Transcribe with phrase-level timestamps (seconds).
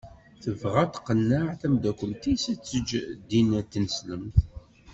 [0.43, 4.37] Tebɣa ad tqenneɛ tamdakelt-is ad teǧǧ ddin n tneslemt.